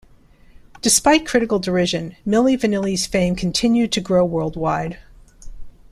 [0.81, 4.97] Despite critical derision, Milli Vanilli's fame continued to grow worldwide.